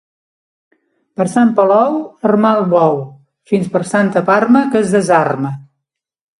[1.19, 2.99] Per Sant Palou, a armar el bou,
[3.53, 5.57] fins per Santa Parma que es desarma.